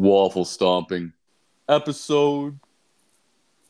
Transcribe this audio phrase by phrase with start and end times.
[0.00, 1.12] waffle stomping
[1.68, 2.58] episode.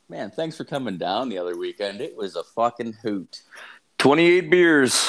[0.09, 2.01] Man, thanks for coming down the other weekend.
[2.01, 3.43] It was a fucking hoot.
[3.99, 5.09] 28 beers.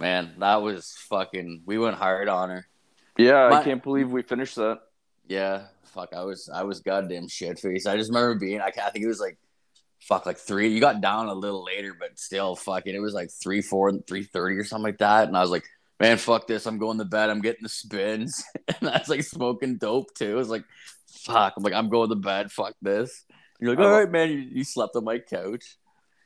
[0.00, 1.62] Man, that was fucking.
[1.66, 2.66] We went hard on her.
[3.16, 4.80] Yeah, My- I can't believe we finished that.
[5.26, 6.14] Yeah, fuck.
[6.14, 7.86] I was I was goddamn shit faced.
[7.86, 8.60] I just remember being.
[8.60, 9.36] I, I think it was like,
[10.00, 10.68] fuck, like three.
[10.68, 12.94] You got down a little later, but still, fucking.
[12.94, 15.26] It was like three, four, three thirty or something like that.
[15.28, 15.64] And I was like,
[16.00, 16.66] man, fuck this.
[16.66, 17.30] I'm going to bed.
[17.30, 20.32] I'm getting the spins, and I was like smoking dope too.
[20.32, 20.64] I was like,
[21.24, 21.54] fuck.
[21.56, 22.50] I'm like, I'm going to bed.
[22.52, 23.24] Fuck this.
[23.60, 24.30] You're like, all right, man.
[24.30, 25.64] You, you slept on my couch.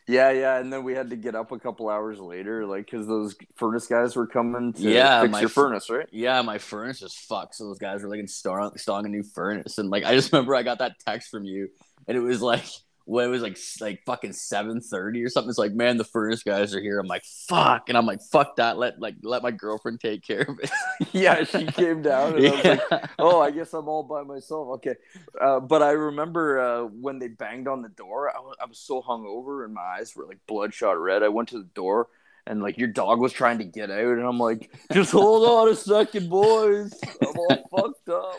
[0.09, 3.07] Yeah, yeah, and then we had to get up a couple hours later, like because
[3.07, 6.09] those furnace guys were coming to Yeah, fix my your furnace, right?
[6.11, 7.55] Yeah, my furnace was fucked.
[7.55, 10.57] So those guys were like installing, installing a new furnace, and like I just remember
[10.57, 11.69] I got that text from you,
[12.09, 12.65] and it was like
[13.05, 15.51] when it was like like fucking seven thirty or something.
[15.51, 16.99] It's like, man, the furnace guys are here.
[16.99, 18.79] I'm like, fuck, and I'm like, fuck that.
[18.79, 20.71] Let like let my girlfriend take care of it.
[21.13, 24.69] yeah, she came down, and I was like, "Oh, I guess I'm all by myself."
[24.77, 24.95] Okay,
[25.41, 28.35] uh, but I remember uh, when they banged on the door.
[28.35, 31.23] I was, I was so hungover, and my eyes were like bloodshot red.
[31.23, 32.09] I went to the door,
[32.47, 35.73] and like your dog was trying to get out, and I'm like, "Just hold on
[35.73, 36.99] a second, boys.
[37.21, 38.37] I'm all fucked up."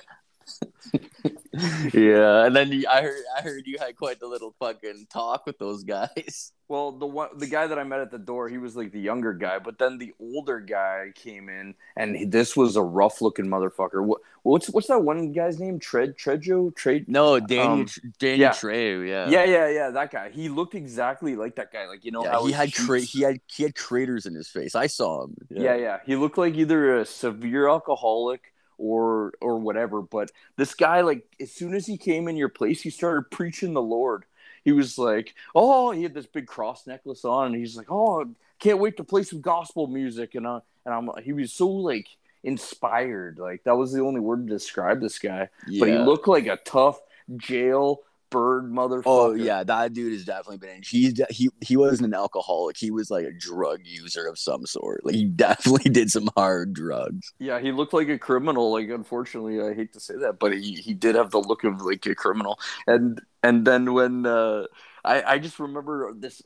[1.94, 5.46] yeah, and then you- I heard I heard you had quite the little fucking talk
[5.46, 6.52] with those guys.
[6.70, 9.00] Well, the one, the guy that I met at the door, he was like the
[9.00, 13.22] younger guy, but then the older guy came in, and he- this was a rough
[13.22, 14.04] looking motherfucker.
[14.04, 15.78] What, what's what's that one guy's name?
[15.78, 17.08] Tread Trejo Trade.
[17.10, 18.52] No, Danny Um, Danny yeah.
[18.52, 19.30] Trejo, yeah.
[19.30, 19.90] Yeah, yeah, yeah.
[19.92, 20.30] That guy.
[20.32, 21.86] He looked exactly like that guy.
[21.86, 24.48] Like you know Yeah, how he had cheeks- he had he had craters in his
[24.48, 24.74] face.
[24.74, 25.36] I saw him.
[25.52, 26.00] yeah, yeah.
[26.06, 30.02] He looked like either a severe alcoholic or or whatever.
[30.02, 33.74] But this guy, like, as soon as he came in your place, he started preaching
[33.74, 34.26] the Lord.
[34.64, 38.26] He was like, "Oh, he had this big cross necklace on, and he's like, oh,
[38.60, 42.08] can't wait to play some gospel music." And uh, and I'm, he was so like
[42.44, 43.40] inspired.
[43.40, 45.50] Like that was the only word to describe this guy.
[45.80, 47.00] But he looked like a tough
[47.38, 48.02] jail
[48.34, 49.04] bird motherfucker.
[49.06, 50.82] Oh yeah, that dude has definitely been in.
[50.82, 52.76] He's de- he he wasn't an alcoholic.
[52.76, 55.06] He was like a drug user of some sort.
[55.06, 57.32] Like he definitely did some hard drugs.
[57.38, 58.72] Yeah, he looked like a criminal.
[58.72, 61.82] Like, unfortunately, I hate to say that, but he, he did have the look of
[61.82, 62.60] like a criminal.
[62.88, 64.66] And and then when uh,
[65.06, 66.42] I I just remember this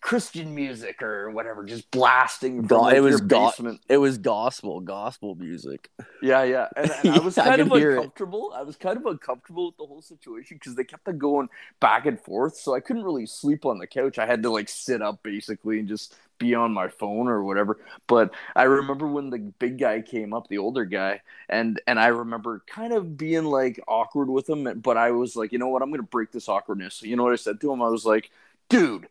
[0.00, 2.62] Christian music or whatever just blasting.
[2.62, 3.52] Go- like, it was go-
[3.88, 5.90] It was gospel, gospel music.
[6.22, 7.82] Yeah, yeah, and, and I was Yeah, I kind of it.
[7.96, 8.52] uncomfortable.
[8.54, 11.48] I was kind of uncomfortable with the whole situation because they kept on going
[11.80, 14.18] back and forth, so I couldn't really sleep on the couch.
[14.18, 17.78] I had to like sit up basically and just be on my phone or whatever.
[18.06, 22.08] But I remember when the big guy came up, the older guy, and and I
[22.08, 25.82] remember kind of being like awkward with him, but I was like, you know what,
[25.82, 26.94] I'm gonna break this awkwardness.
[26.94, 27.82] So you know what I said to him?
[27.82, 28.30] I was like,
[28.68, 29.08] dude.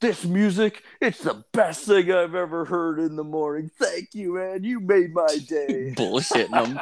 [0.00, 3.70] This music, it's the best thing I've ever heard in the morning.
[3.78, 4.62] Thank you, man.
[4.62, 6.80] You made my day Bullshitting him.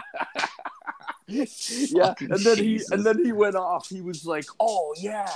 [1.26, 2.88] yeah and then Jesus.
[2.88, 5.26] he and then he went off he was like oh yeah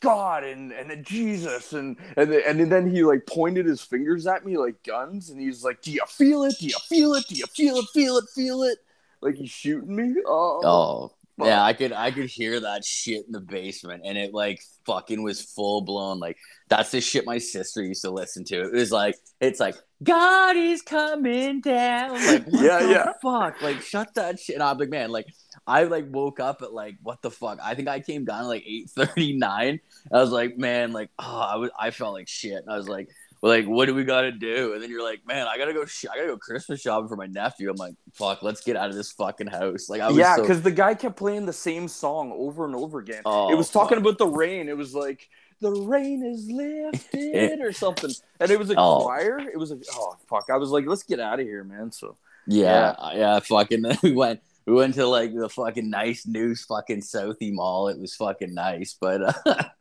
[0.00, 4.26] god and and then jesus and and then, and then he like pointed his fingers
[4.26, 7.24] at me like guns and he's like do you feel it do you feel it
[7.28, 8.78] do you feel it feel it feel it
[9.20, 11.12] like he's shooting me oh, Oh.
[11.40, 11.48] Fuck.
[11.48, 15.22] Yeah, I could I could hear that shit in the basement and it like fucking
[15.22, 16.36] was full blown like
[16.68, 18.60] that's the shit my sister used to listen to.
[18.62, 22.24] It was like it's like God is coming down.
[22.26, 23.12] Like what Yeah, the yeah.
[23.22, 23.60] fuck?
[23.62, 24.54] Like shut that shit.
[24.54, 25.26] And I'm like, man, like
[25.66, 27.58] I like woke up at like what the fuck?
[27.62, 29.80] I think I came down at like 8:39.
[30.12, 32.54] I was like, man, like oh, I was I felt like shit.
[32.62, 33.08] And I was like
[33.42, 34.74] well, like, what do we got to do?
[34.74, 35.84] And then you're like, man, I gotta go.
[35.86, 37.70] Sh- I gotta go Christmas shopping for my nephew.
[37.70, 39.88] I'm like, fuck, let's get out of this fucking house.
[39.88, 42.74] Like, I was yeah so- because the guy kept playing the same song over and
[42.74, 44.04] over again Oh, it was talking fuck.
[44.06, 45.28] about the rain it was like
[45.60, 49.02] the rain is lifted or something and it was a Oh.
[49.02, 51.92] choir it was a oh fuck i was like let's get out of here man
[51.92, 53.84] so Yeah, yeah, fucking.
[54.02, 57.88] we went, we went to like the fucking nice new fucking Southie Mall.
[57.88, 59.64] It was fucking nice, but uh,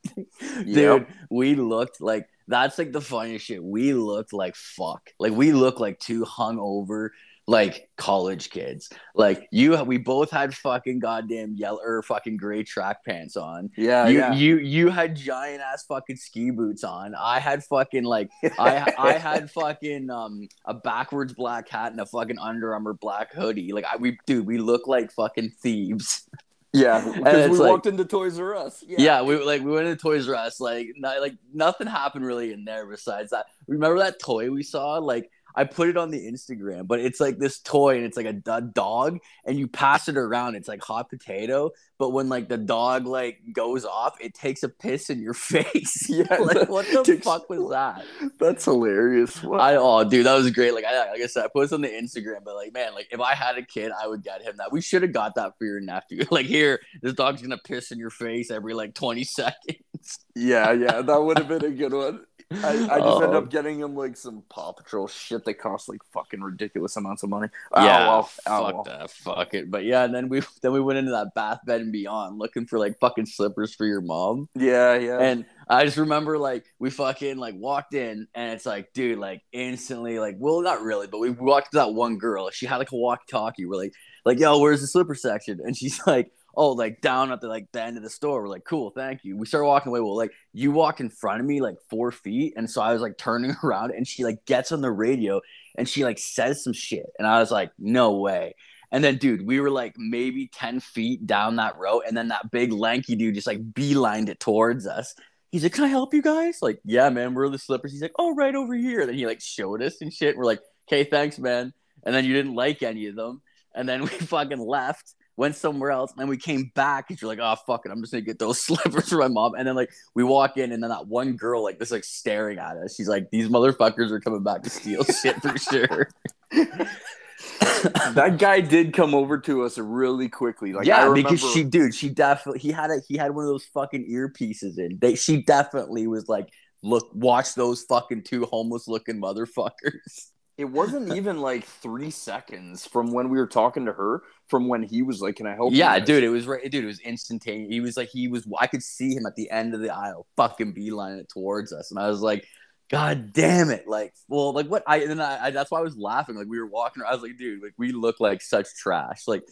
[0.58, 1.10] dude, Yep.
[1.30, 3.64] we looked like that's like the funniest shit.
[3.64, 5.10] We looked like fuck.
[5.20, 7.10] Like we looked like two hungover
[7.48, 8.92] like college kids.
[9.16, 13.72] Like you, we both had fucking goddamn yellow or fucking gray track pants on.
[13.76, 17.16] yeah you, yeah you, you had giant ass fucking ski boots on.
[17.16, 18.30] I had fucking like
[18.60, 23.34] I I had fucking um a backwards black hat and a fucking Under Armour black
[23.34, 23.74] hoodie.
[23.74, 26.28] Like I we dude, we look like fucking thieves.
[26.72, 28.84] Yeah, because we like- walked into Toys R Us.
[28.88, 30.60] Yeah, we like we went to Toys R Us.
[30.60, 33.48] Like not, like nothing happened really in there besides that.
[33.68, 34.98] Remember that toy we saw?
[35.00, 38.26] Like I put it on the Instagram, but it's like this toy and it's like
[38.26, 40.56] a, a dog and you pass it around.
[40.56, 44.70] It's like hot potato, but when like the dog like goes off, it takes a
[44.70, 46.08] piss in your face.
[46.20, 48.04] Yeah, like what the fuck was that?
[48.40, 49.44] That's hilarious.
[49.44, 50.74] I oh dude, that was great.
[50.74, 53.08] Like I like I said, I put this on the Instagram, but like man, like
[53.12, 54.72] if I had a kid, I would get him that.
[54.72, 56.26] We should have got that for your nephew.
[56.32, 60.20] Like here, this dog's gonna piss in your face every like 20 seconds.
[60.36, 62.26] yeah, yeah, that would have been a good one.
[62.52, 63.38] I, I just end Oh.
[63.38, 67.22] up um, getting him like some Paw Patrol shit that costs like fucking ridiculous amounts
[67.22, 67.48] of money.
[67.72, 68.30] Oh, yeah, well.
[68.48, 68.84] Oh, fuck well.
[68.86, 69.70] that, fuck it.
[69.70, 72.66] But yeah, and then we then we went into that bath bed and beyond looking
[72.66, 74.50] for like fucking slippers for your mom.
[74.56, 75.20] Yeah, yeah.
[75.20, 79.42] And I just remember like we fucking like walked in and it's like, dude, like
[79.52, 82.50] instantly, like, well, not really, but we walked to that one girl.
[82.50, 83.66] She had like a walkie-talkie.
[83.66, 83.94] We're like,
[84.26, 85.60] like, yo, where's the slipper section?
[85.64, 88.42] And she's like, oh, like down at the like the end of the store.
[88.42, 89.38] We're like, cool, thank you.
[89.38, 90.02] We start walking away.
[90.02, 93.02] Well, like you walk in front of me like four feet, and so I was
[93.02, 95.40] like turning around, and she like gets on the radio
[95.78, 98.56] and she like says some shit, and I was like, no way.
[98.92, 102.52] And then, dude, we were like maybe 10 feet down that row, And then that
[102.52, 105.14] big lanky dude just like beelined it towards us.
[105.52, 106.58] He's like, Can I help you guys?
[106.62, 107.92] Like, yeah, man, we're the slippers.
[107.92, 109.06] He's like, Oh, right over here.
[109.06, 110.36] Then he like showed us and shit.
[110.36, 111.72] We're like, Okay, thanks, man.
[112.04, 113.42] And then you didn't like any of them.
[113.76, 116.12] And then we fucking left, went somewhere else.
[116.12, 117.92] And then we came back and you're like, Oh, fuck it.
[117.92, 119.56] I'm just gonna get those slippers for my mom.
[119.58, 122.60] And then like we walk in and then that one girl like just like staring
[122.60, 122.96] at us.
[122.96, 126.10] She's like, These motherfuckers are coming back to steal shit for sure.
[126.52, 130.74] that guy did come over to us really quickly.
[130.74, 133.50] Like, yeah, remember, because she, dude, she definitely he had a he had one of
[133.50, 135.00] those fucking earpieces in.
[135.00, 136.50] They she definitely was like,
[136.84, 140.28] look, watch those fucking two homeless looking motherfuckers.
[140.60, 144.84] It wasn't even like three seconds from when we were talking to her from when
[144.84, 147.00] he was like, "Can I help?" Yeah, guys?" dude, it was right, dude, it was
[147.00, 147.72] instantaneous.
[147.72, 150.28] He was like, he was, I could see him at the end of the aisle,
[150.36, 152.46] fucking beeline it towards us, and I was like.
[152.92, 153.88] God damn it!
[153.88, 154.82] Like, well, like what?
[154.88, 156.36] I and then I, I that's why I was laughing.
[156.36, 157.04] Like we were walking.
[157.08, 159.28] I was like, dude, like we look like such trash.
[159.28, 159.44] Like,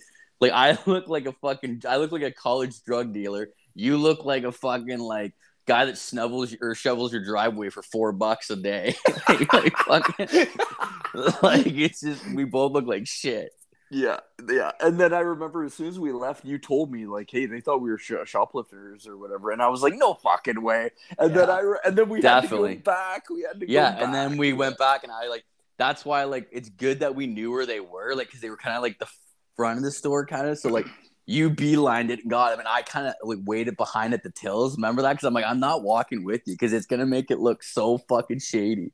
[0.42, 1.84] like I look like a fucking.
[1.88, 3.50] I look like a college drug dealer.
[3.76, 5.36] You look like a fucking like
[5.68, 8.96] guy that snubbles or shovels your driveway for four bucks a day.
[9.30, 9.54] like,
[11.44, 13.52] like it's just we both look like shit.
[13.90, 14.20] Yeah,
[14.50, 14.72] yeah.
[14.82, 17.62] And then I remember as soon as we left, you told me like, "Hey, they
[17.62, 21.34] thought we were sh- shoplifters or whatever," and I was like, "No fucking way!" And
[21.34, 22.70] then I re- and then we Definitely.
[22.70, 23.30] had to go back.
[23.30, 25.46] We had to Yeah, and then we went back, and I like
[25.78, 28.58] that's why like it's good that we knew where they were, like because they were
[28.58, 29.08] kind of like the
[29.56, 30.58] front of the store, kind of.
[30.60, 30.88] So like
[31.28, 34.32] you beelined it and got them, and I kind of like waited behind at the
[34.32, 34.78] tills.
[34.78, 35.12] Remember that?
[35.12, 37.98] Because I'm like, I'm not walking with you because it's gonna make it look so
[37.98, 38.94] fucking shady.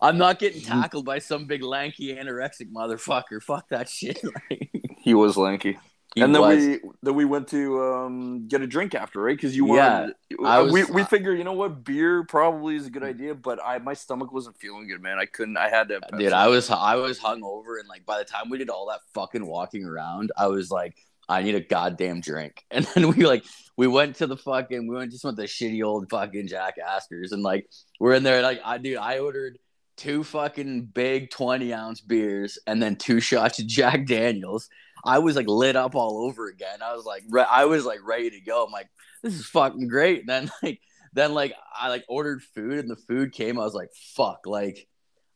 [0.03, 3.43] I'm not getting tackled by some big lanky anorexic motherfucker.
[3.43, 4.21] Fuck that shit.
[5.03, 5.79] He was lanky.
[6.15, 6.59] He and then was.
[6.59, 9.37] we then we went to um, get a drink after, right?
[9.37, 10.15] Because you Yeah, wanted.
[10.45, 13.59] I was- we we figure, you know what, beer probably is a good idea, but
[13.65, 15.19] I my stomach wasn't feeling good, man.
[15.19, 15.57] I couldn't.
[15.57, 16.01] I had to.
[16.19, 16.33] Dude.
[16.33, 19.47] I was I was hungover, and like by the time we did all that fucking
[19.47, 20.97] walking around, I was like,
[21.29, 22.65] I need a goddamn drink.
[22.71, 23.45] And then we like
[23.77, 27.33] we went to the fucking we went just went to shitty old fucking Jack Astor's,
[27.33, 27.69] and like
[28.01, 29.59] we're in there like I dude I ordered
[29.97, 34.69] two fucking big twenty ounce beers and then two shots of Jack Daniels.
[35.05, 36.83] I was like lit up all over again.
[36.83, 38.65] I was like re- I was like ready to go.
[38.65, 38.89] I'm like
[39.23, 40.21] this is fucking great.
[40.21, 40.81] And then like
[41.13, 43.59] then like I like ordered food and the food came.
[43.59, 44.87] I was like fuck like.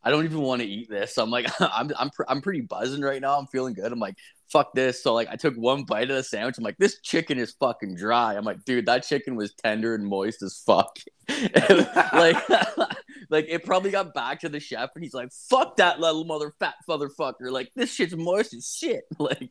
[0.02, 1.18] I don't even want to eat this.
[1.18, 3.36] I'm like, I'm I'm pr- I'm pretty buzzing right now.
[3.36, 3.90] I'm feeling good.
[3.90, 4.14] I'm like,
[4.50, 5.02] fuck this.
[5.02, 6.58] So like, I took one bite of the sandwich.
[6.58, 8.34] I'm like, this chicken is fucking dry.
[8.34, 10.98] I'm like, dude, that chicken was tender and moist as fuck.
[11.28, 12.48] like,
[13.30, 16.52] like it probably got back to the chef, and he's like, fuck that little mother
[16.58, 17.50] fat motherfucker.
[17.50, 19.04] Like, this shit's moist as shit.
[19.18, 19.50] Like,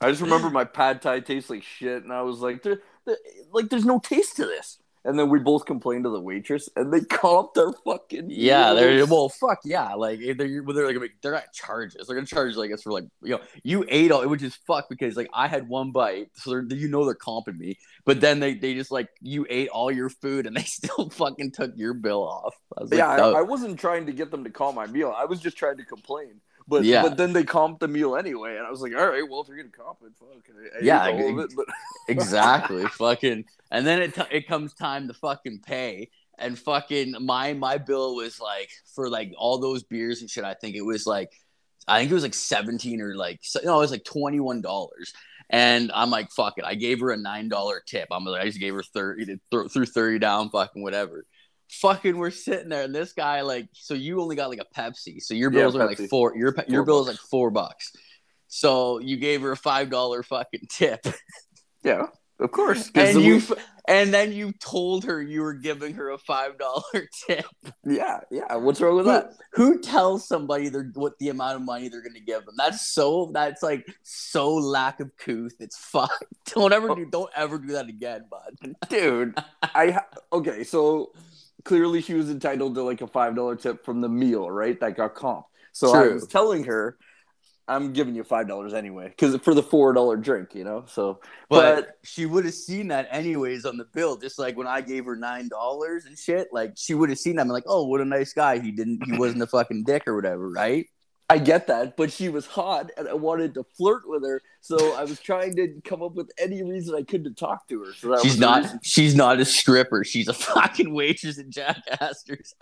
[0.00, 3.16] I just remember my pad thai tastes like shit, and I was like, there, there-
[3.52, 4.78] like, there's no taste to this.
[5.06, 9.04] And then we both complained to the waitress, and they comped their fucking Yeah, they're
[9.06, 9.94] well, fuck yeah.
[9.94, 12.06] Like eh, they're well, they're like they're not charges.
[12.06, 14.88] They're gonna charge like us for like you know you ate all, which is fuck
[14.88, 17.78] because like I had one bite, so they're, you know they're comping me.
[18.06, 21.52] But then they they just like you ate all your food and they still fucking
[21.52, 22.54] took your bill off.
[22.76, 25.14] I was yeah, that- I, I wasn't trying to get them to call my meal.
[25.16, 26.40] I was just trying to complain.
[26.66, 27.02] But Yeah.
[27.02, 29.48] but then they comped the meal anyway, and I was like, all right, well, if
[29.48, 30.28] you're gonna comp it, fuck.
[30.82, 31.66] Yeah, ate all of it, but
[32.08, 37.52] exactly fucking and then it, t- it comes time to fucking pay and fucking my
[37.54, 41.06] my bill was like for like all those beers and shit i think it was
[41.06, 41.30] like
[41.88, 45.12] i think it was like 17 or like so- no it was like 21 dollars
[45.50, 48.46] and i'm like fuck it i gave her a nine dollar tip i'm like i
[48.46, 49.38] just gave her 30 th-
[49.72, 51.24] threw 30 down fucking whatever
[51.70, 55.20] fucking we're sitting there and this guy like so you only got like a pepsi
[55.20, 57.50] so your Yeah, bills are like four your pe- your Four bill is like four
[57.50, 57.92] bucks
[58.48, 61.04] so you gave her a five dollar fucking tip
[61.82, 62.06] yeah,
[62.38, 63.52] Of course And you f-
[63.86, 66.82] and then you told her you were giving her a five dollar
[67.26, 67.44] tip.
[67.84, 68.54] yeah, yeah.
[68.54, 69.32] What's wrong with Who, that?
[69.52, 72.54] who tells somebody they're what the amount of money they're gonna give them?
[72.56, 75.52] That's so that's like so lack of couth.
[75.60, 76.24] It's fucked.
[76.54, 76.94] Don't ever oh.
[76.94, 78.74] do don't ever do that again, bud.
[78.88, 79.34] dude
[79.74, 81.10] i ha- okay so
[81.64, 84.96] clearly she was entitled to like a five dollar tip from the meal right that
[84.96, 86.96] got comp so i was telling her
[87.66, 91.20] i'm giving you five dollars anyway because for the four dollar drink you know so
[91.48, 94.82] But, But- she would have seen that anyways on the bill, just like when I
[94.82, 96.48] gave her nine dollars and shit.
[96.52, 98.58] Like she would have seen that and like, oh, what a nice guy.
[98.58, 100.86] He didn't he wasn't a fucking dick or whatever, right?
[101.30, 104.94] I get that but she was hot and i wanted to flirt with her so
[104.94, 107.92] i was trying to come up with any reason i could to talk to her
[107.94, 110.04] so She's not she's not a stripper.
[110.04, 112.54] She's a fucking waitress at Jack Astor's.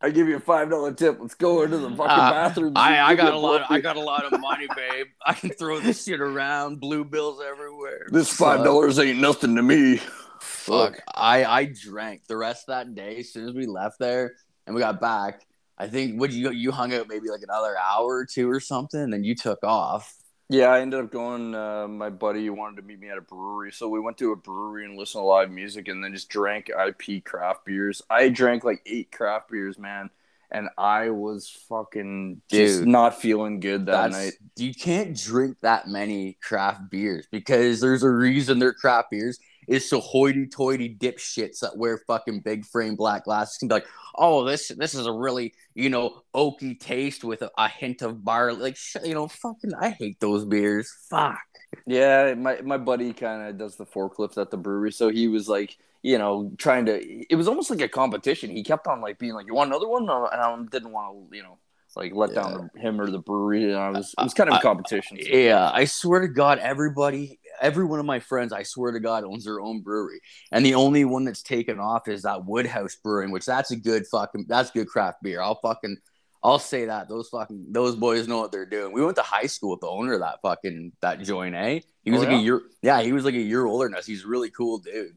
[0.00, 3.00] i give you a five dollar tip let's go into the fucking Uh, bathroom I,
[3.00, 3.66] I got a lot.
[3.68, 5.06] blow- I got a lot of money, babe.
[5.24, 6.80] I can throw this shit around.
[6.80, 8.06] Blue bills everywhere.
[8.10, 10.00] this five dollars ain't nothing to me
[10.40, 11.00] Fuck.
[11.14, 13.18] I I drank the rest of that day.
[13.18, 14.32] As soon as we left there
[14.66, 15.42] and we got back,
[15.80, 19.00] I think would you you hung out maybe like another hour or two or something,
[19.00, 20.14] and then you took off.
[20.50, 21.54] Yeah, I ended up going.
[21.54, 24.36] Uh, my buddy wanted to meet me at a brewery, so we went to a
[24.36, 28.02] brewery and listened to live music, and then just drank IP craft beers.
[28.10, 30.10] I drank like eight craft beers, man,
[30.50, 34.32] and I was fucking just not feeling good that night.
[34.56, 39.38] you can't drink that many craft beers because there's a reason they're craft beers.
[39.70, 43.86] Is so hoity-toity dipshits that wear fucking big frame black glasses can be like,
[44.16, 48.24] oh, this this is a really you know oaky taste with a, a hint of
[48.24, 48.58] barley.
[48.60, 50.92] Like, sh- you know, fucking, I hate those beers.
[51.08, 51.38] Fuck.
[51.86, 55.48] Yeah, my my buddy kind of does the forklifts at the brewery, so he was
[55.48, 56.94] like, you know, trying to.
[57.32, 58.50] It was almost like a competition.
[58.50, 60.10] He kept on like being like, "You want another one?" And
[60.40, 61.58] I didn't want to, you know,
[61.96, 63.64] like let down him or the brewery.
[63.64, 65.18] And I was, it was kind of a competition.
[65.20, 69.00] so- Yeah, I swear to God, everybody, every one of my friends, I swear to
[69.00, 70.20] God, owns their own brewery,
[70.52, 74.06] and the only one that's taken off is that Woodhouse Brewing, which that's a good
[74.06, 75.40] fucking, that's good craft beer.
[75.42, 75.96] I'll fucking,
[76.42, 78.92] I'll say that those fucking, those boys know what they're doing.
[78.92, 81.80] We went to high school with the owner of that fucking that joint, eh?
[82.02, 82.38] He was Oh, like yeah?
[82.38, 84.06] a year, yeah, he was like a year older than us.
[84.06, 85.16] He's a really cool, dude.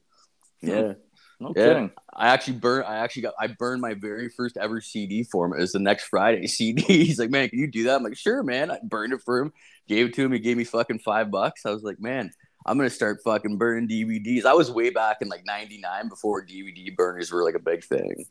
[0.62, 0.94] Yeah.
[1.40, 1.66] No Yeah.
[1.68, 1.92] kidding.
[2.14, 2.86] I actually burned.
[2.86, 3.34] I actually got.
[3.40, 5.54] I burned my very first ever CD for him.
[5.54, 6.82] It was the next Friday CD.
[6.84, 9.40] He's like, "Man, can you do that?" I'm like, "Sure, man." I burned it for
[9.40, 9.54] him.
[9.88, 10.32] Gave it to him.
[10.32, 11.66] He gave me fucking five bucks.
[11.66, 12.32] I was like, "Man,
[12.66, 16.96] I'm gonna start fucking burning DVDs." I was way back in like '99 before DVD
[16.96, 18.26] burners were like a big thing.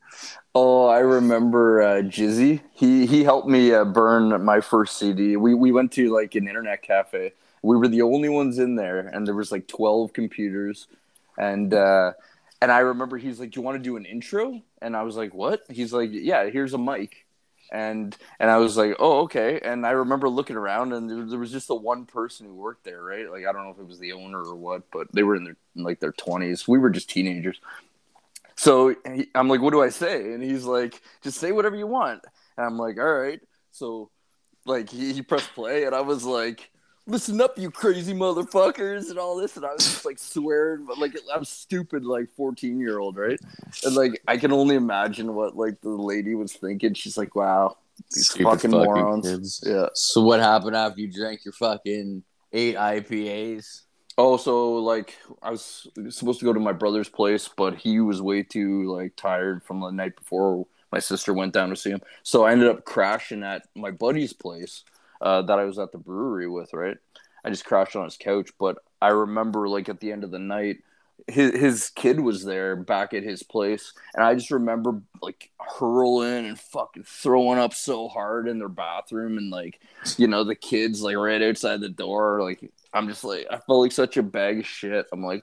[0.55, 2.61] Oh, I remember uh, Jizzy.
[2.73, 5.37] He he helped me uh, burn my first CD.
[5.37, 7.33] We we went to like an internet cafe.
[7.63, 10.87] We were the only ones in there, and there was like twelve computers,
[11.37, 12.13] and uh,
[12.63, 15.17] and I remember he's like, "Do you want to do an intro?" And I was
[15.17, 17.27] like, "What?" He's like, "Yeah, here's a mic."
[17.73, 21.39] And and I was like, "Oh, okay." And I remember looking around, and there, there
[21.41, 23.29] was just the one person who worked there, right?
[23.29, 25.43] Like I don't know if it was the owner or what, but they were in
[25.43, 26.69] their in like their twenties.
[26.69, 27.61] We were just teenagers.
[28.55, 30.33] So he, I'm like, what do I say?
[30.33, 32.23] And he's like, just say whatever you want.
[32.57, 33.41] And I'm like, all right.
[33.73, 34.11] So,
[34.67, 36.71] like, he, he pressed play, and I was like,
[37.07, 39.57] listen up, you crazy motherfuckers, and all this.
[39.57, 43.41] And I was just like swearing, but like, I'm stupid, like 14 year old, right?
[43.85, 46.95] And like, I can only imagine what like the lady was thinking.
[46.95, 47.77] She's like, wow,
[48.13, 49.27] these Stupid fucking, fucking morons.
[49.29, 49.65] kids.
[49.67, 49.89] Yeah.
[49.95, 53.83] So what happened after you drank your fucking eight IPAs?
[54.19, 58.21] Oh, so like I was supposed to go to my brother's place, but he was
[58.21, 60.67] way too like tired from the night before.
[60.93, 64.35] My sister went down to see him, so I ended up crashing at my buddy's
[64.35, 64.85] place
[65.23, 66.73] uh, that I was at the brewery with.
[66.75, 66.97] Right,
[67.45, 70.39] I just crashed on his couch, but I remember like at the end of the
[70.39, 70.79] night,
[71.29, 76.47] his his kid was there back at his place, and I just remember like hurling
[76.47, 79.81] and fucking throwing up so hard in their bathroom, and like
[80.17, 83.81] you know the kids like right outside the door, like I'm just like I felt
[83.81, 85.07] like such a bag of shit.
[85.13, 85.43] I'm like,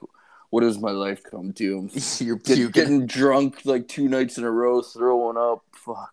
[0.50, 1.88] what has my life come to?
[2.18, 5.64] You're get- getting drunk like two nights in a row, throwing up.
[5.72, 6.12] Fuck.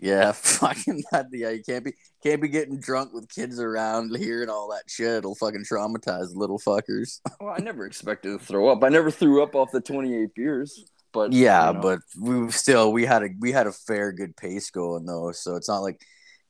[0.00, 1.26] Yeah, fucking that.
[1.32, 5.08] Yeah, you can't be can't be getting drunk with kids around, hearing all that shit.
[5.18, 7.20] It'll fucking traumatize little fuckers.
[7.40, 8.82] Well, I never expected to throw up.
[8.84, 11.80] I never threw up off the 28 beers, but Yeah, you know.
[11.80, 15.56] but we still we had a we had a fair good pace going though, so
[15.56, 16.00] it's not like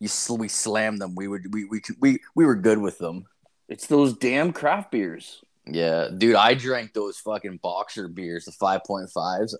[0.00, 1.14] you sl- we slammed them.
[1.14, 3.26] We would we we we we were good with them.
[3.68, 5.40] it's those damn craft beers.
[5.68, 9.56] Yeah, dude, I drank those fucking boxer beers, the five point fives.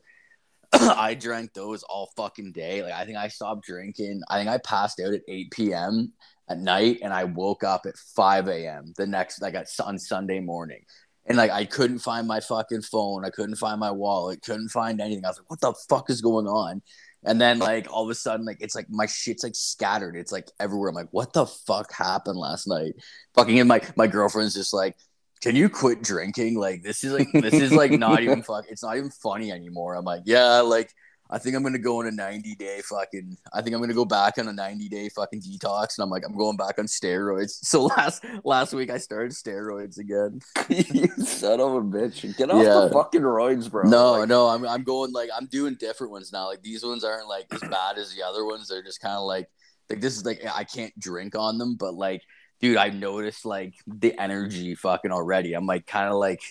[0.73, 2.83] I drank those all fucking day.
[2.83, 4.23] Like I think I stopped drinking.
[4.29, 6.13] I think I passed out at eight p.m.
[6.49, 8.93] at night, and I woke up at five a.m.
[8.97, 9.55] the next like
[9.85, 10.85] on Sunday morning.
[11.27, 13.25] And like I couldn't find my fucking phone.
[13.25, 14.43] I couldn't find my wallet.
[14.43, 15.25] Couldn't find anything.
[15.25, 16.83] I was like, "What the fuck is going on?"
[17.25, 20.17] And then like all of a sudden, like it's like my shit's like scattered.
[20.17, 20.91] It's like everywhere.
[20.91, 22.95] I'm like, "What the fuck happened last night?"
[23.35, 24.97] Fucking, and my my girlfriend's just like,
[25.43, 26.55] can you quit drinking?
[26.59, 28.65] Like this is like this is like not even fuck.
[28.69, 29.95] It's not even funny anymore.
[29.95, 30.93] I'm like, yeah, like
[31.29, 33.37] I think I'm gonna go on a 90 day fucking.
[33.53, 36.23] I think I'm gonna go back on a 90 day fucking detox, and I'm like,
[36.25, 37.59] I'm going back on steroids.
[37.67, 40.41] So last last week I started steroids again.
[40.69, 42.37] you son of a bitch!
[42.37, 42.87] Get off Yeah.
[42.87, 43.83] the fucking roids, bro.
[43.89, 46.47] No, Like, no, I'm I'm going like I'm doing different ones now.
[46.47, 48.69] Like these ones aren't like as bad as the other ones.
[48.69, 49.49] They're just kind of like
[49.91, 52.23] like this is like I can't drink on them, but like,
[52.61, 55.55] dude, I've noticed like the energy fucking already.
[55.55, 56.43] I'm like kind of like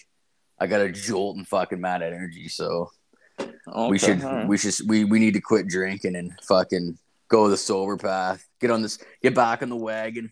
[0.60, 2.48] I got a jolt and fucking mad energy.
[2.48, 2.92] So
[3.40, 4.48] okay, we should right.
[4.48, 6.98] we should we we need to quit drinking and fucking
[7.28, 8.48] go the sober path.
[8.60, 10.32] Get on this, get back on the wagon.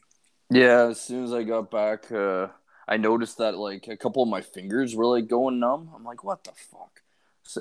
[0.50, 2.48] Yeah, as soon as I got back, uh,
[2.88, 5.89] I noticed that like a couple of my fingers were like going numb.
[5.96, 7.01] I'm like, what the fuck?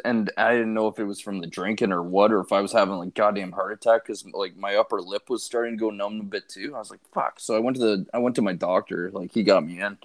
[0.05, 2.61] And I didn't know if it was from the drinking or what, or if I
[2.61, 5.91] was having like goddamn heart attack because like my upper lip was starting to go
[5.91, 6.73] numb a bit too.
[6.75, 7.41] I was like, fuck.
[7.41, 9.11] So I went to the I went to my doctor.
[9.12, 9.99] Like he got me in,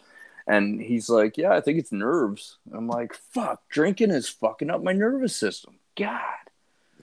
[0.47, 2.57] and he's like, yeah, I think it's nerves.
[2.73, 5.75] I'm like, fuck, drinking is fucking up my nervous system.
[5.95, 6.21] God.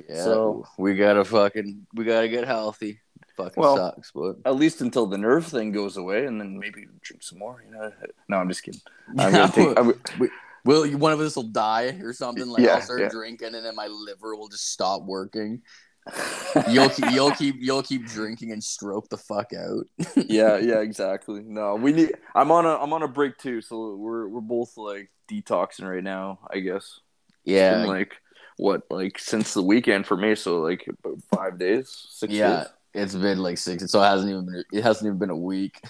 [0.08, 3.00] Yeah, So- we gotta fucking we gotta get healthy.
[3.36, 6.86] Fucking Well, sucks, but At least until the nerve thing goes away, and then maybe
[7.00, 7.64] drink some more.
[7.66, 7.92] You know?
[8.28, 8.80] No, I'm just kidding.
[9.18, 9.78] I'm gonna take.
[9.78, 10.30] I'm,
[10.64, 12.46] Will one of us will die or something?
[12.46, 13.08] Like Yeah, I'll start yeah.
[13.08, 15.62] drinking and then my liver will just stop working.
[16.70, 19.86] You'll keep, you'll keep you'll keep drinking and stroke the fuck out.
[20.28, 21.40] yeah, yeah, exactly.
[21.42, 22.12] No, we need.
[22.34, 26.04] I'm on a I'm on a break too, so we're we're both like detoxing right
[26.04, 26.40] now.
[26.50, 27.00] I guess.
[27.44, 28.12] Yeah, been, like
[28.58, 30.34] what like since the weekend for me.
[30.34, 32.56] So like about five days, six yeah.
[32.56, 32.66] days.
[32.92, 35.80] It's been like six, so it hasn't even been it hasn't even been a week.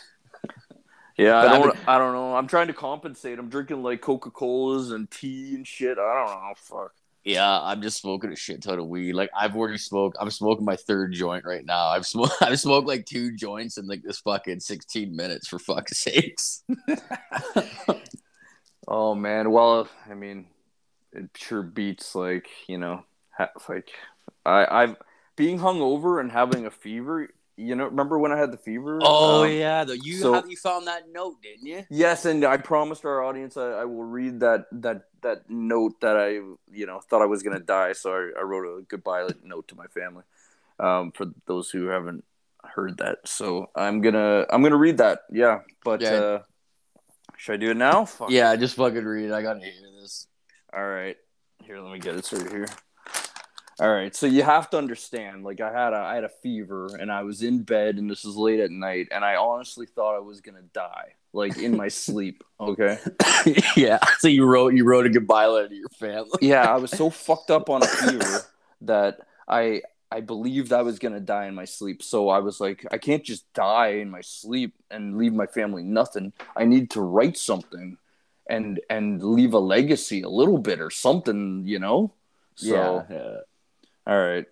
[1.17, 1.89] Yeah, I don't.
[1.89, 2.35] I don't know.
[2.37, 3.39] I'm trying to compensate.
[3.39, 5.99] I'm drinking like Coca Colas and tea and shit.
[5.99, 6.53] I don't know.
[6.57, 6.93] Fuck.
[7.25, 9.15] Yeah, I'm just smoking a shit ton of weed.
[9.15, 10.17] Like I've already smoked.
[10.21, 11.87] I'm smoking my third joint right now.
[11.87, 12.35] I've smoked.
[12.43, 16.65] I've smoked like two joints in like this fucking 16 minutes for fuck's sakes.
[18.87, 19.51] Oh man.
[19.51, 20.47] Well, I mean,
[21.13, 23.91] it sure beats like you know, ha- like
[24.45, 24.97] I I've
[25.37, 27.29] being hungover and having a fever.
[27.57, 28.99] You know, remember when I had the fever?
[29.03, 31.85] Oh Um, yeah, though you so- have you found that note, didn't you?
[31.89, 36.17] Yes, and I promised our audience I, I will read that that that note that
[36.17, 36.31] I
[36.73, 39.77] you know thought I was gonna die, so I, I wrote a goodbye note to
[39.77, 40.25] my family.
[40.81, 42.25] Um, for those who haven't
[42.65, 45.21] heard that, so I'm gonna I'm gonna read that.
[45.31, 46.11] Yeah, but Yeah.
[46.15, 46.43] uh,
[47.37, 48.05] should I do it now?
[48.05, 48.31] Fuck.
[48.31, 49.27] Yeah, just fucking read.
[49.31, 49.33] it.
[49.33, 50.27] I gotta hear this.
[50.73, 51.17] All right.
[51.63, 52.67] Here, let me get it right here.
[53.81, 54.15] All right.
[54.15, 57.23] So you have to understand, like I had a I had a fever and I
[57.23, 60.41] was in bed and this was late at night and I honestly thought I was
[60.41, 62.45] gonna die, like in my sleep.
[62.61, 62.99] Okay.
[63.77, 63.99] yeah.
[64.19, 66.39] So you wrote you wrote a goodbye letter to your family.
[66.41, 68.43] Yeah, I was so fucked up on a fever
[68.83, 69.83] that I
[70.13, 72.01] I believed I was gonna die in my sleep.
[72.01, 75.83] So I was like, I can't just die in my sleep and leave my family
[75.83, 76.33] nothing.
[76.55, 77.99] I need to write something
[78.47, 82.13] and and leave a legacy a little bit or something, you know?
[82.55, 83.41] So yeah.
[84.07, 84.47] All right.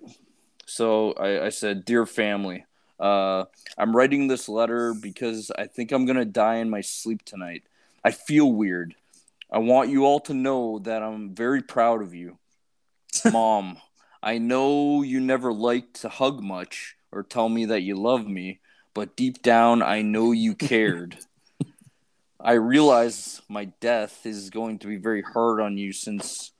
[0.67, 2.65] So I, I said, Dear family,
[2.99, 3.45] uh,
[3.77, 7.63] I'm writing this letter because I think I'm going to die in my sleep tonight.
[8.05, 8.95] I feel weird.
[9.51, 12.39] I want you all to know that I'm very proud of you.
[13.33, 13.77] Mom,
[14.23, 18.61] I know you never liked to hug much or tell me that you love me,
[18.95, 21.19] but deep down, I know you cared.
[22.41, 26.53] I realize my death is going to be very hard on you since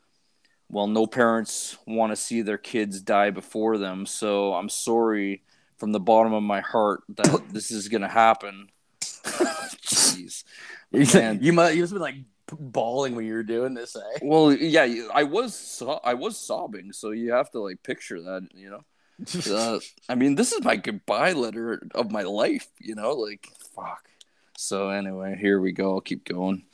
[0.73, 5.43] well, no parents want to see their kids die before them, so I'm sorry
[5.77, 8.69] from the bottom of my heart that this is gonna happen.
[9.01, 10.45] Jeez.
[10.91, 11.39] Man.
[11.43, 12.17] you must you must have been like
[12.59, 14.19] bawling when you were doing this, eh?
[14.23, 18.49] Well, yeah, I was so- I was sobbing, so you have to like picture that,
[18.55, 18.85] you know.
[19.55, 24.09] Uh, I mean, this is my goodbye letter of my life, you know, like fuck.
[24.57, 25.95] So anyway, here we go.
[25.95, 26.65] I'll keep going.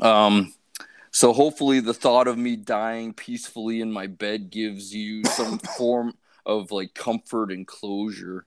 [0.00, 0.52] Um
[1.12, 6.14] so hopefully the thought of me dying peacefully in my bed gives you some form
[6.46, 8.46] of like comfort and closure.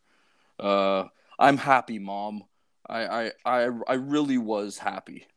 [0.59, 1.05] Uh
[1.39, 2.43] I'm happy, mom.
[2.87, 5.27] I I I, I really was happy.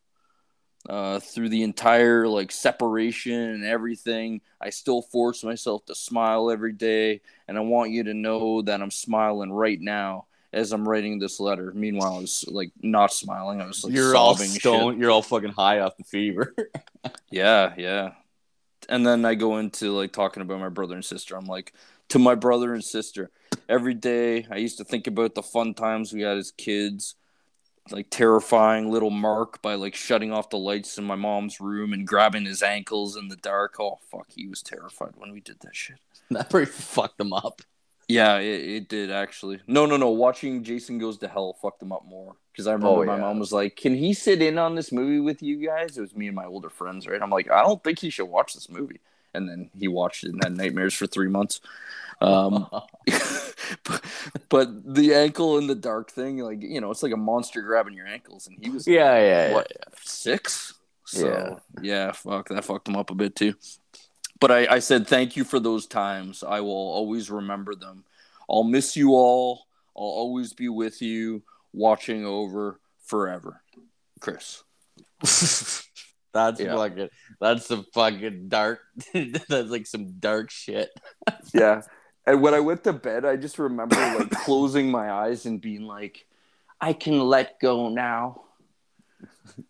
[0.89, 6.73] Uh, through the entire like separation and everything, I still force myself to smile every
[6.73, 11.19] day, and I want you to know that I'm smiling right now as I'm writing
[11.19, 11.73] this letter.
[11.75, 13.61] Meanwhile, I was like not smiling.
[13.61, 14.99] I was like you're all and shit.
[14.99, 16.55] You're all fucking high off the fever.
[17.31, 18.13] Yeah, yeah.
[18.89, 21.37] And then I go into like talking about my brother and sister.
[21.37, 21.73] I'm like,
[22.09, 23.31] to my brother and sister,
[23.69, 27.15] every day I used to think about the fun times we had as kids,
[27.91, 32.07] like terrifying little Mark by like shutting off the lights in my mom's room and
[32.07, 33.77] grabbing his ankles in the dark.
[33.79, 35.99] Oh fuck, he was terrified when we did that shit.
[36.31, 37.63] that pretty fucked them up.
[38.09, 39.61] Yeah, it, it did actually.
[39.67, 40.11] No, no, no.
[40.11, 43.21] Watching Jason Goes to Hell fucked him up more because I remember Oh, my yeah.
[43.21, 46.17] mom was like, "Can he sit in on this movie with you guys?" It was
[46.17, 47.21] me and my older friends, right?
[47.21, 49.01] I'm like, I don't think he should watch this movie.
[49.35, 51.61] And then he watched it and had nightmares for three months.
[52.23, 52.67] Um,
[53.85, 54.05] but,
[54.49, 57.95] but the ankle in the dark thing, like you know, it's like a monster grabbing
[57.95, 59.55] your ankles, and he was yeah, yeah, yeah.
[59.55, 60.75] what six?
[61.05, 63.55] So yeah, fuck that fucked him up a bit too.
[64.41, 66.45] But I, I said thank you for those times.
[66.47, 68.05] I will always remember them.
[68.49, 69.67] I'll miss you all.
[69.97, 73.63] I'll always be with you, watching over forever.
[74.21, 74.63] Chris.
[76.33, 76.77] That's Yeah.
[76.77, 77.09] fucking.
[77.41, 78.81] That's some fucking dark.
[79.13, 80.91] that's like some dark shit.
[81.55, 81.83] Yeah.
[82.27, 85.83] And when I went to bed, I just remember like closing my eyes and being
[85.83, 86.27] like,
[86.79, 88.43] I can let go now.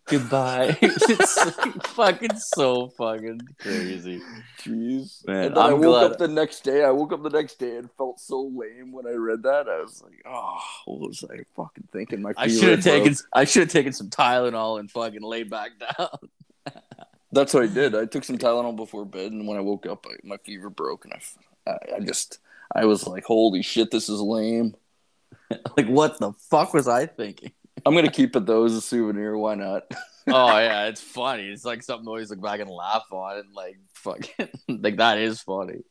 [0.05, 0.77] Goodbye.
[0.81, 4.21] it's like fucking so fucking crazy.
[4.59, 5.25] Jeez.
[5.27, 6.83] Man, and I woke glad- up the next day.
[6.83, 9.67] I woke up the next day and felt so lame when I read that.
[9.67, 12.21] I was like, oh, what was I fucking thinking?
[12.21, 13.15] My I should have taken.
[13.33, 16.17] I should have taken some Tylenol and fucking laid back down.
[17.31, 17.95] That's what I did.
[17.95, 21.05] I took some Tylenol before bed, and when I woke up, I, my fever broke,
[21.05, 22.39] and I, I, I just,
[22.75, 24.75] I was like, "Holy shit, this is lame."
[25.77, 27.51] like, what the fuck was I thinking?
[27.85, 29.37] I'm gonna keep it though as a souvenir.
[29.37, 29.83] Why not?
[30.27, 31.47] oh yeah, it's funny.
[31.49, 34.49] It's like something to always look back and laugh on, and like fucking
[34.81, 35.81] like that is funny.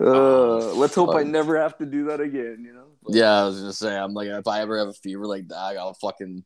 [0.00, 2.62] Uh, let's hope I never have to do that again.
[2.64, 2.86] You know?
[3.02, 5.48] But- Yeah, I was gonna say, I'm like, if I ever have a fever like
[5.48, 6.44] that, I'll fucking,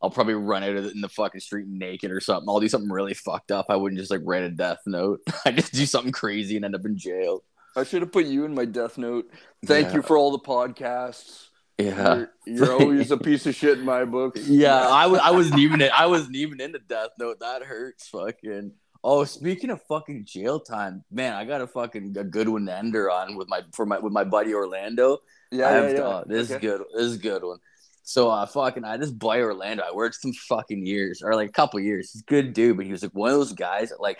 [0.00, 2.48] I'll probably run out in the fucking street naked or something.
[2.48, 3.66] I'll do something really fucked up.
[3.68, 5.20] I wouldn't just like write a death note.
[5.44, 7.42] I just do something crazy and end up in jail.
[7.76, 9.30] I should have put you in my death note.
[9.66, 9.96] Thank Yeah.
[9.96, 11.48] you for all the podcasts.
[11.78, 12.14] Yeah.
[12.16, 14.36] You're, you're always a piece of shit in my book.
[14.46, 17.40] Yeah, I was I wasn't even in, I wasn't even into Death Note.
[17.40, 18.72] That hurts, fucking.
[19.04, 22.76] Oh, speaking of fucking jail time, man, I got a fucking a good one to
[22.76, 25.18] end her on with my for my with my buddy Orlando.
[25.52, 26.00] Yeah, I yeah, have, yeah.
[26.00, 26.82] uh, this is good.
[26.94, 27.58] This is a good one.
[28.02, 31.52] So uh fucking I this boy Orlando, I worked some fucking years or like a
[31.52, 32.12] couple years.
[32.12, 34.18] He's a good dude, but he was like one of those guys that, like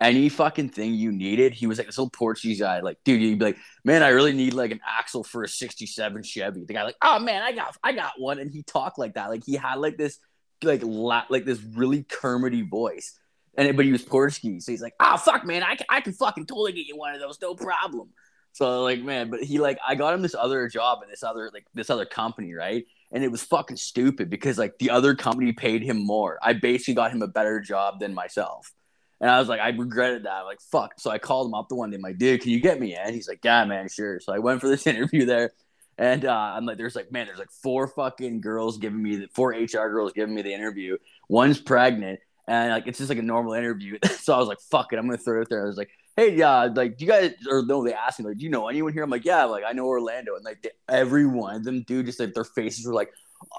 [0.00, 2.80] any fucking thing you needed, he was like this little Portuguese guy.
[2.80, 6.22] Like, dude, you'd be like, man, I really need like an axle for a '67
[6.22, 6.64] Chevy.
[6.64, 9.30] The guy like, oh man, I got, I got one, and he talked like that.
[9.30, 10.18] Like he had like this,
[10.62, 13.18] like la- like this really Kermity voice,
[13.56, 16.46] and but he was Portuguese, so he's like, oh fuck, man, I I can fucking
[16.46, 18.10] totally get you one of those, no problem.
[18.56, 21.50] So like, man, but he like, I got him this other job in this other
[21.52, 22.84] like this other company, right?
[23.12, 26.38] And it was fucking stupid because like the other company paid him more.
[26.42, 28.72] I basically got him a better job than myself.
[29.20, 30.32] And I was like, I regretted that.
[30.32, 30.94] I'm like, fuck.
[30.98, 32.96] So I called him up the one day, I'm like, dude, can you get me
[32.96, 33.14] in?
[33.14, 34.20] He's like, yeah, man, sure.
[34.20, 35.52] So I went for this interview there.
[35.98, 39.28] And uh, I'm like, there's like, man, there's like four fucking girls giving me the
[39.34, 40.98] four HR girls giving me the interview.
[41.28, 42.20] One's pregnant.
[42.46, 43.98] And like, it's just like a normal interview.
[44.20, 44.98] so I was like, fuck it.
[44.98, 45.64] I'm going to throw it there.
[45.64, 48.38] I was like, hey, yeah, like, do you guys, or no, they asked me, like,
[48.38, 49.02] do you know anyone here?
[49.02, 50.36] I'm like, yeah, like, I know Orlando.
[50.36, 53.10] And like, they, every one of them, dude, just like their faces were like,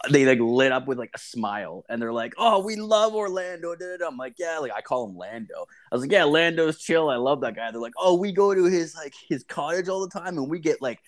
[0.09, 3.75] they like lit up with like a smile and they're like, oh, we love Orlando.
[3.75, 5.67] da, da, da." I'm like, yeah, like I call him Lando.
[5.91, 7.09] I was like, yeah, Lando's chill.
[7.09, 7.71] I love that guy.
[7.71, 10.59] They're like, oh, we go to his like his cottage all the time and we
[10.59, 10.99] get like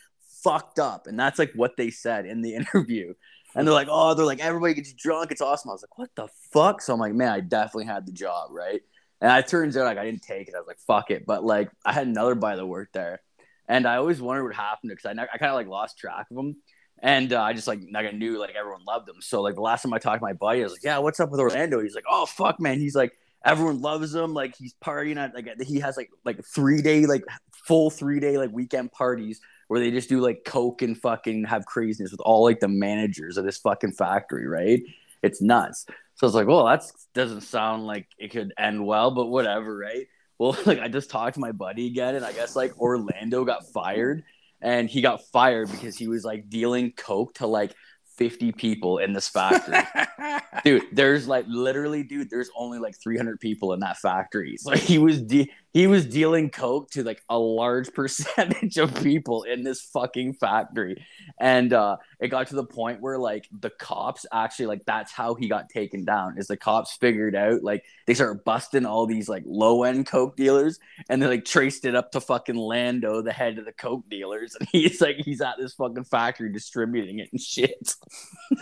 [0.43, 1.08] fucked up.
[1.08, 3.13] And that's like what they said in the interview.
[3.55, 5.32] And they're like, oh, they're like, everybody gets drunk.
[5.32, 5.69] It's awesome.
[5.69, 6.82] I was like, what the fuck?
[6.82, 8.82] So I'm like, man, I definitely had the job, right?
[9.21, 10.55] And it turns out like I didn't take it.
[10.55, 11.25] I was like, fuck it.
[11.25, 13.21] But like I had another by the work there.
[13.67, 16.38] And I always wondered what happened because I, I kind of like lost track of
[16.38, 16.58] him.
[17.02, 19.22] And uh, I just like, like I knew like everyone loved him.
[19.22, 21.20] So like the last time I talked to my buddy, I was like, yeah, what's
[21.20, 21.82] up with Orlando?
[21.82, 22.80] He's like, oh fuck, man.
[22.80, 24.34] He's like, everyone loves him.
[24.34, 27.24] Like he's partying at like he has like like three day like
[27.66, 31.66] full three day like weekend parties where they just do like coke and fucking have
[31.66, 34.82] craziness with all like the managers of this fucking factory, right?
[35.22, 35.86] It's nuts.
[36.16, 36.84] So I was like, well, that
[37.14, 40.08] doesn't sound like it could end well, but whatever, right?
[40.38, 43.68] Well, like I just talked to my buddy again, and I guess like Orlando got
[43.72, 44.24] fired,
[44.62, 47.74] and he got fired because he was like dealing coke to like
[48.17, 49.80] 50 people in this factory.
[50.63, 54.58] dude, there's like literally, dude, there's only like 300 people in that factory.
[54.58, 59.43] So he was de- he was dealing coke to like a large percentage of people
[59.43, 61.05] in this fucking factory.
[61.39, 65.36] And uh it got to the point where like the cops actually like that's how
[65.36, 69.29] he got taken down is the cops figured out like they started busting all these
[69.29, 70.79] like low end coke dealers
[71.10, 74.55] and they like traced it up to fucking Lando, the head of the coke dealers,
[74.60, 77.95] and he's like he's at this fucking factory distributing it and shit.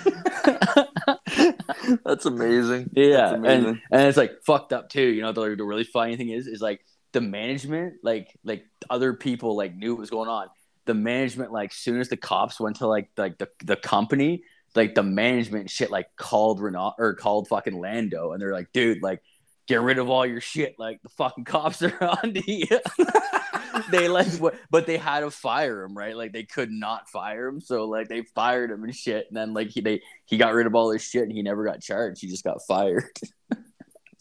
[2.05, 2.89] That's amazing.
[2.93, 5.07] Yeah, That's and, and it's like fucked up too.
[5.07, 6.81] You know, the, the really funny thing is, is like
[7.17, 10.49] the management, like like other people like knew what was going on.
[10.85, 14.43] The management, like soon as the cops went to like like the the company,
[14.75, 19.01] like the management shit, like called Renault or called fucking Lando, and they're like, dude,
[19.01, 19.23] like
[19.67, 20.75] get rid of all your shit.
[20.77, 22.67] Like the fucking cops are on to you.
[23.91, 24.27] they like,
[24.69, 26.15] but they had to fire him, right?
[26.15, 29.25] Like they could not fire him, so like they fired him and shit.
[29.27, 31.65] And then like he they he got rid of all his shit, and he never
[31.65, 32.21] got charged.
[32.21, 33.09] He just got fired.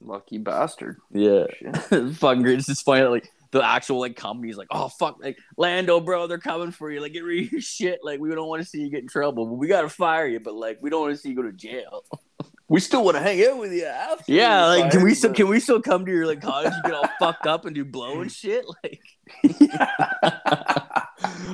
[0.07, 0.99] Lucky bastard.
[1.11, 1.47] Yeah,
[1.91, 2.59] fucking great.
[2.59, 6.39] It's just funny like the actual like company's like, oh fuck, like Lando, bro, they're
[6.39, 7.01] coming for you.
[7.01, 8.01] Like get rid of your shit.
[8.05, 10.39] Like we don't want to see you get in trouble, but we gotta fire you.
[10.39, 12.05] But like we don't want to see you go to jail.
[12.69, 14.25] We still want to hang out with you after.
[14.27, 16.95] Yeah, like can we still can we still come to your like cottage and get
[16.95, 18.65] all fucked up and do blow and shit?
[18.83, 19.01] Like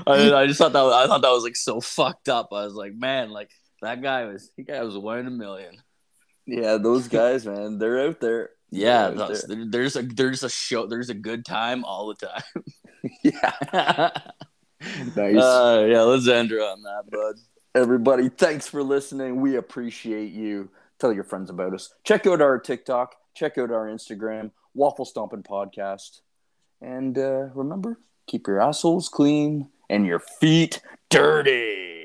[0.06, 2.48] I, I just thought that was, I thought that was like so fucked up.
[2.50, 3.50] I was like, man, like
[3.82, 5.76] that guy was he guy was one in a million.
[6.46, 8.50] Yeah, those guys, man, they're out there.
[8.70, 12.26] Yeah, They're out there- there's a there's a show there's a good time all the
[12.26, 12.42] time.
[13.22, 14.10] Yeah,
[15.16, 15.36] nice.
[15.36, 17.36] uh, yeah, let's end her on that, bud.
[17.74, 19.40] Everybody, thanks for listening.
[19.40, 20.70] We appreciate you.
[20.98, 21.92] Tell your friends about us.
[22.04, 23.14] Check out our TikTok.
[23.34, 26.20] Check out our Instagram, Waffle Stomping Podcast.
[26.80, 32.01] And uh, remember, keep your assholes clean and your feet dirty.